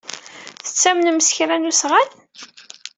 Tettamnem 0.65 1.19
s 1.21 1.29
kra 1.35 1.57
n 1.57 1.69
usɣan? 1.71 2.09